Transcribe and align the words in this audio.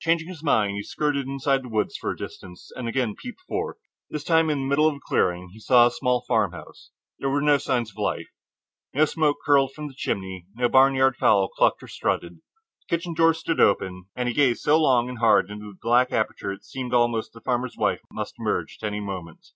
Changing 0.00 0.28
his 0.28 0.42
mind, 0.42 0.74
he 0.76 0.82
skirted 0.82 1.26
inside 1.26 1.62
the 1.62 1.68
woods 1.68 1.98
for 1.98 2.10
a 2.10 2.16
distance, 2.16 2.72
and 2.74 2.88
again 2.88 3.14
peeped 3.14 3.42
forth. 3.42 3.76
This 4.08 4.24
time, 4.24 4.48
in 4.48 4.60
the 4.60 4.64
middle 4.66 4.86
of 4.88 4.94
the 4.94 5.00
clearing, 5.06 5.50
he 5.50 5.60
saw 5.60 5.86
a 5.86 5.90
small 5.90 6.22
farmhouse. 6.26 6.92
There 7.18 7.28
were 7.28 7.42
no 7.42 7.58
signs 7.58 7.90
of 7.90 7.98
life. 7.98 8.28
No 8.94 9.04
smoke 9.04 9.36
curled 9.44 9.74
from 9.74 9.88
the 9.88 9.94
chimney, 9.94 10.46
not 10.54 10.64
a 10.64 10.68
barnyard 10.70 11.16
fowl 11.16 11.48
clucked 11.48 11.82
and 11.82 11.90
strutted. 11.90 12.36
The 12.38 12.96
kitchen 12.96 13.12
door 13.12 13.34
stood 13.34 13.60
open, 13.60 14.06
and 14.16 14.30
he 14.30 14.34
gazed 14.34 14.62
so 14.62 14.80
long 14.80 15.10
and 15.10 15.18
hard 15.18 15.50
into 15.50 15.66
the 15.72 15.78
black 15.82 16.10
aperture 16.10 16.52
that 16.54 16.60
it 16.62 16.64
seemed 16.64 16.94
almost 16.94 17.34
that 17.34 17.40
a 17.40 17.42
farmer's 17.42 17.76
wife 17.76 18.00
must 18.10 18.36
emerge 18.40 18.78
at 18.82 18.86
any 18.86 19.00
moment. 19.00 19.48